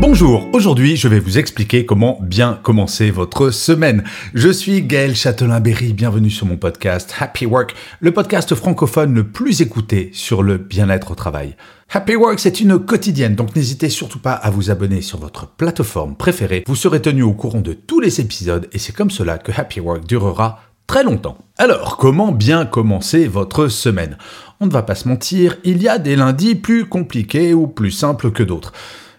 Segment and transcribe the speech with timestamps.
[0.00, 4.04] Bonjour, aujourd'hui je vais vous expliquer comment bien commencer votre semaine.
[4.32, 9.60] Je suis Gaël Châtelain-Berry, bienvenue sur mon podcast Happy Work, le podcast francophone le plus
[9.60, 11.56] écouté sur le bien-être au travail.
[11.90, 16.14] Happy Work, c'est une quotidienne, donc n'hésitez surtout pas à vous abonner sur votre plateforme
[16.14, 16.62] préférée.
[16.68, 19.80] Vous serez tenu au courant de tous les épisodes et c'est comme cela que Happy
[19.80, 21.38] Work durera très longtemps.
[21.58, 24.16] Alors, comment bien commencer votre semaine?
[24.60, 27.90] On ne va pas se mentir, il y a des lundis plus compliqués ou plus
[27.90, 28.72] simples que d'autres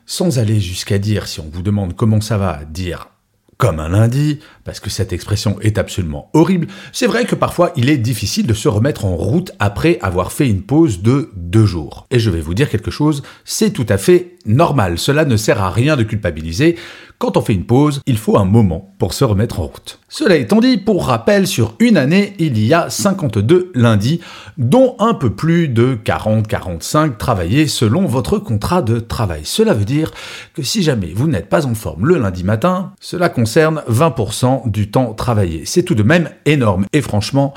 [0.09, 3.09] sans aller jusqu'à dire, si on vous demande comment ça va, dire
[3.57, 7.89] comme un lundi, parce que cette expression est absolument horrible, c'est vrai que parfois il
[7.89, 12.07] est difficile de se remettre en route après avoir fait une pause de deux jours.
[12.09, 15.61] Et je vais vous dire quelque chose, c'est tout à fait normal, cela ne sert
[15.61, 16.77] à rien de culpabiliser.
[17.17, 19.99] Quand on fait une pause, il faut un moment pour se remettre en route.
[20.07, 24.21] Cela étant dit, pour rappel, sur une année, il y a 52 lundis,
[24.57, 29.41] dont un peu plus de 40-45 travaillés selon votre contrat de travail.
[29.43, 30.11] Cela veut dire
[30.53, 34.89] que si jamais vous n'êtes pas en forme le lundi matin, cela concerne 20% du
[34.89, 35.63] temps travaillé.
[35.65, 36.85] C'est tout de même énorme.
[36.93, 37.53] Et franchement,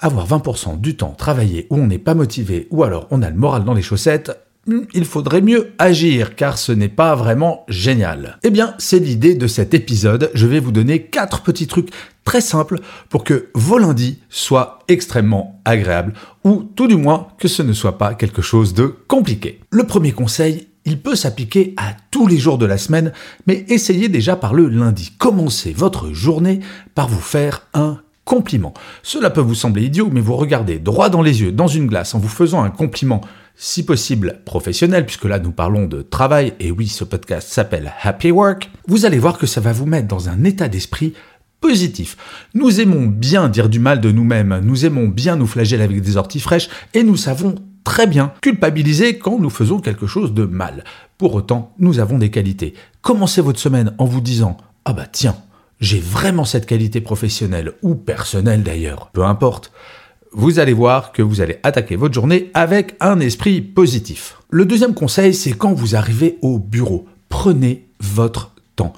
[0.00, 3.36] avoir 20% du temps travaillé où on n'est pas motivé ou alors on a le
[3.36, 8.38] moral dans les chaussettes, il faudrait mieux agir car ce n'est pas vraiment génial.
[8.42, 10.30] Eh bien, c'est l'idée de cet épisode.
[10.34, 11.90] Je vais vous donner quatre petits trucs
[12.24, 17.62] très simples pour que vos lundis soient extrêmement agréables ou tout du moins que ce
[17.62, 19.60] ne soit pas quelque chose de compliqué.
[19.70, 23.12] Le premier conseil, il peut s'appliquer à tous les jours de la semaine,
[23.46, 25.12] mais essayez déjà par le lundi.
[25.18, 26.60] Commencez votre journée
[26.94, 28.74] par vous faire un compliment.
[29.02, 32.14] Cela peut vous sembler idiot, mais vous regardez droit dans les yeux, dans une glace,
[32.14, 33.20] en vous faisant un compliment
[33.56, 38.30] si possible professionnel, puisque là nous parlons de travail, et oui, ce podcast s'appelle Happy
[38.30, 41.14] Work, vous allez voir que ça va vous mettre dans un état d'esprit
[41.60, 42.16] positif.
[42.52, 46.16] Nous aimons bien dire du mal de nous-mêmes, nous aimons bien nous flageller avec des
[46.16, 47.54] orties fraîches, et nous savons
[47.84, 50.84] très bien culpabiliser quand nous faisons quelque chose de mal.
[51.16, 52.74] Pour autant, nous avons des qualités.
[53.02, 55.36] Commencez votre semaine en vous disant Ah bah tiens,
[55.80, 59.70] j'ai vraiment cette qualité professionnelle ou personnelle d'ailleurs, peu importe
[60.34, 64.36] vous allez voir que vous allez attaquer votre journée avec un esprit positif.
[64.50, 68.92] Le deuxième conseil, c'est quand vous arrivez au bureau, prenez votre temps.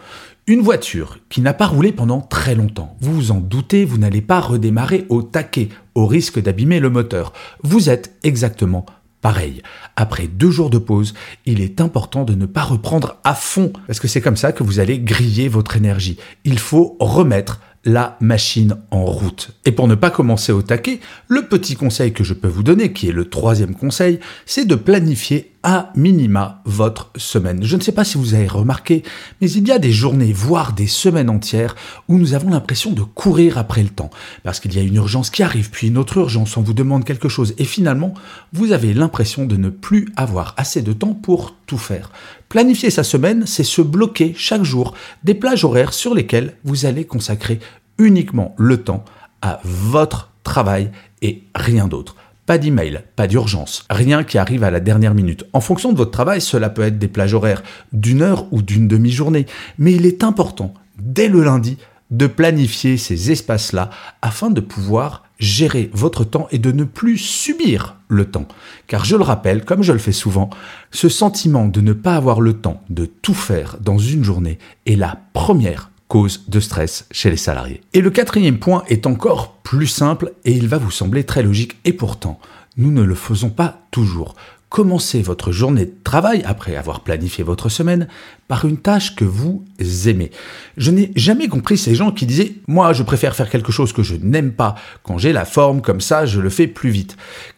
[0.47, 4.23] Une voiture qui n'a pas roulé pendant très longtemps, vous vous en doutez, vous n'allez
[4.23, 7.33] pas redémarrer au taquet, au risque d'abîmer le moteur.
[7.63, 8.87] Vous êtes exactement
[9.21, 9.61] pareil.
[9.97, 11.13] Après deux jours de pause,
[11.47, 14.63] il est important de ne pas reprendre à fond, parce que c'est comme ça que
[14.63, 16.17] vous allez griller votre énergie.
[16.45, 19.53] Il faut remettre la machine en route.
[19.65, 22.93] Et pour ne pas commencer au taquet, le petit conseil que je peux vous donner,
[22.93, 27.65] qui est le troisième conseil, c'est de planifier à minima votre semaine.
[27.65, 29.03] Je ne sais pas si vous avez remarqué,
[29.41, 31.75] mais il y a des journées, voire des semaines entières,
[32.07, 34.11] où nous avons l'impression de courir après le temps,
[34.45, 37.05] parce qu'il y a une urgence qui arrive, puis une autre urgence, on vous demande
[37.05, 38.15] quelque chose, et finalement,
[38.53, 42.13] vous avez l'impression de ne plus avoir assez de temps pour tout faire.
[42.49, 44.95] Planifier sa semaine, c'est se bloquer chaque jour
[45.25, 47.59] des plages horaires sur lesquelles vous allez consacrer
[47.99, 49.05] uniquement le temps
[49.43, 52.15] à votre travail et rien d'autre.
[52.47, 55.45] Pas d'email, pas d'urgence, rien qui arrive à la dernière minute.
[55.53, 58.87] En fonction de votre travail, cela peut être des plages horaires d'une heure ou d'une
[58.87, 59.47] demi-journée,
[59.79, 61.77] mais il est important, dès le lundi,
[62.13, 63.91] de planifier ces espaces-là
[64.23, 68.47] afin de pouvoir gérer votre temps et de ne plus subir le temps.
[68.87, 70.49] Car je le rappelle, comme je le fais souvent,
[70.93, 74.95] ce sentiment de ne pas avoir le temps de tout faire dans une journée est
[74.95, 77.83] la première cause de stress chez les salariés.
[77.93, 81.77] Et le quatrième point est encore plus simple et il va vous sembler très logique
[81.85, 82.41] et pourtant,
[82.77, 84.35] nous ne le faisons pas toujours.
[84.69, 88.09] Commencez votre journée de travail, après avoir planifié votre semaine,
[88.49, 89.65] par une tâche que vous
[90.07, 90.33] aimez.
[90.77, 94.03] Je n'ai jamais compris ces gens qui disaient⁇ Moi, je préfère faire quelque chose que
[94.03, 94.75] je n'aime pas.
[95.05, 97.13] Quand j'ai la forme, comme ça, je le fais plus vite.⁇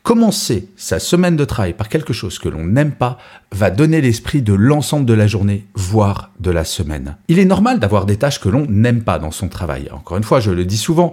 [0.09, 3.19] Commencer sa semaine de travail par quelque chose que l'on n'aime pas
[3.53, 7.19] va donner l'esprit de l'ensemble de la journée, voire de la semaine.
[7.29, 9.91] Il est normal d'avoir des tâches que l'on n'aime pas dans son travail.
[9.93, 11.13] Encore une fois, je le dis souvent,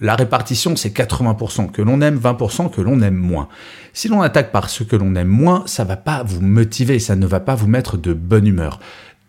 [0.00, 3.48] la répartition, c'est 80% que l'on aime, 20% que l'on aime moins.
[3.92, 7.16] Si l'on attaque par ce que l'on aime moins, ça va pas vous motiver, ça
[7.16, 8.80] ne va pas vous mettre de bonne humeur.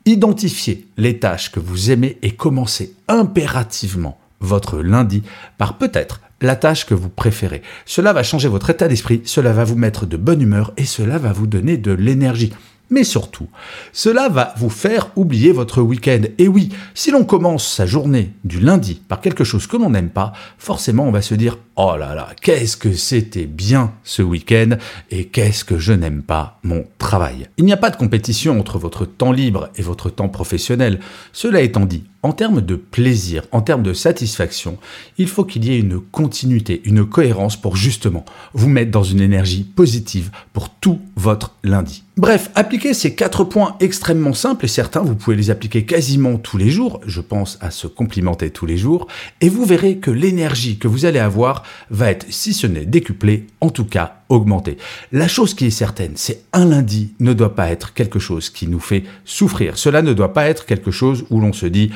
[0.06, 5.22] Identifiez les tâches que vous aimez et commencez impérativement votre lundi
[5.58, 7.62] par peut-être la tâche que vous préférez.
[7.86, 11.18] Cela va changer votre état d'esprit, cela va vous mettre de bonne humeur et cela
[11.18, 12.54] va vous donner de l'énergie.
[12.92, 13.48] Mais surtout,
[13.94, 16.24] cela va vous faire oublier votre week-end.
[16.38, 20.10] Et oui, si l'on commence sa journée du lundi par quelque chose que l'on n'aime
[20.10, 24.78] pas, forcément on va se dire Oh là là, qu'est-ce que c'était bien ce week-end
[25.10, 27.48] et qu'est-ce que je n'aime pas mon travail.
[27.58, 31.00] Il n'y a pas de compétition entre votre temps libre et votre temps professionnel.
[31.34, 34.78] Cela étant dit, en termes de plaisir, en termes de satisfaction,
[35.18, 39.22] il faut qu'il y ait une continuité, une cohérence pour justement vous mettre dans une
[39.22, 42.04] énergie positive pour tout votre lundi.
[42.18, 46.58] Bref, appliquez ces quatre points extrêmement simples et certains, vous pouvez les appliquer quasiment tous
[46.58, 49.08] les jours, je pense à se complimenter tous les jours,
[49.40, 53.48] et vous verrez que l'énergie que vous allez avoir va être, si ce n'est décuplée,
[53.60, 54.78] en tout cas augmentée.
[55.12, 58.68] La chose qui est certaine, c'est un lundi ne doit pas être quelque chose qui
[58.68, 59.78] nous fait souffrir.
[59.78, 61.92] Cela ne doit pas être quelque chose où l'on se dit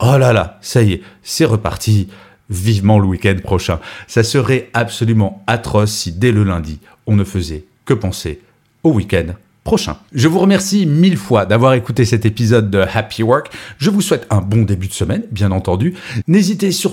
[0.00, 2.08] Oh là là, ça y est, c'est reparti,
[2.50, 3.80] vivement le week-end prochain.
[4.06, 8.40] Ça serait absolument atroce si dès le lundi, on ne faisait que penser
[8.82, 9.34] au week-end
[9.64, 9.96] prochain.
[10.12, 13.52] Je vous remercie mille fois d'avoir écouté cet épisode de Happy Work.
[13.78, 15.94] Je vous souhaite un bon début de semaine, bien entendu.
[16.26, 16.92] N'hésitez surtout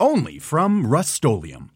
[0.00, 1.70] Only from Rust-Oleum.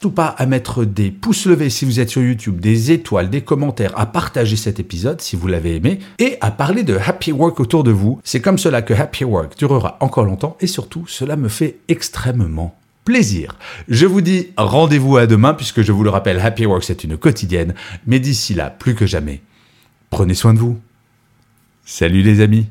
[0.00, 3.42] Surtout pas à mettre des pouces levés si vous êtes sur YouTube, des étoiles, des
[3.42, 7.60] commentaires, à partager cet épisode si vous l'avez aimé et à parler de Happy Work
[7.60, 8.20] autour de vous.
[8.24, 12.76] C'est comme cela que Happy Work durera encore longtemps et surtout cela me fait extrêmement
[13.04, 13.56] plaisir.
[13.86, 17.16] Je vous dis rendez-vous à demain puisque je vous le rappelle, Happy Work c'est une
[17.16, 17.74] quotidienne,
[18.04, 19.42] mais d'ici là, plus que jamais,
[20.10, 20.80] prenez soin de vous.
[21.84, 22.66] Salut les amis